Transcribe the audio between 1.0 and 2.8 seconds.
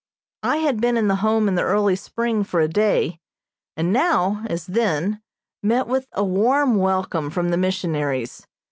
the Home in the early spring for a